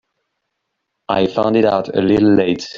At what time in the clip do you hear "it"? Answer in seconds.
1.57-1.65